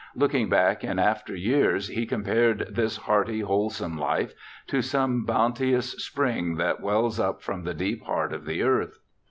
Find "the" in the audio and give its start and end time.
7.65-7.75, 8.45-8.63